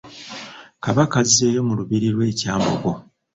Kabaka 0.83 1.15
azzeeyo 1.23 1.61
mu 1.67 1.73
lubiiri 1.79 2.09
lwe 2.15 2.25
e 2.31 2.35
Kyambogo. 2.39 2.91